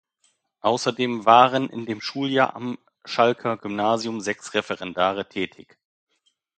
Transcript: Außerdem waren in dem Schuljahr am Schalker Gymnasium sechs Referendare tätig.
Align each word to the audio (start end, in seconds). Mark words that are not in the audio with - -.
Außerdem 0.61 1.27
waren 1.27 1.69
in 1.69 1.85
dem 1.85 2.01
Schuljahr 2.01 2.55
am 2.55 2.79
Schalker 3.05 3.55
Gymnasium 3.57 4.19
sechs 4.19 4.55
Referendare 4.55 5.29
tätig. 5.29 5.77